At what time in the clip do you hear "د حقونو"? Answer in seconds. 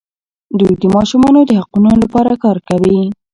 1.45-1.91